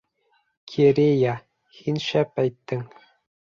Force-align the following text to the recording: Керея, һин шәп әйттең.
Керея, 0.71 1.35
һин 1.81 2.01
шәп 2.07 2.43
әйттең. 2.47 2.83